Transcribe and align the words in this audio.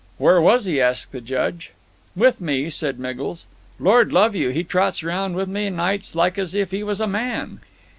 "Where 0.17 0.41
was 0.41 0.65
he?" 0.65 0.81
asked 0.81 1.11
the 1.11 1.21
Judge. 1.21 1.69
"With 2.15 2.41
me," 2.41 2.71
said 2.71 2.97
Miggles. 2.97 3.45
"Lord 3.79 4.11
love 4.11 4.33
you; 4.35 4.49
he 4.49 4.63
trots 4.63 5.03
round 5.03 5.35
with 5.35 5.47
me 5.47 5.69
nights 5.69 6.15
like 6.15 6.39
as 6.39 6.55
if 6.55 6.71
he 6.71 6.81
was 6.81 6.99
a 6.99 7.05
man." 7.05 7.59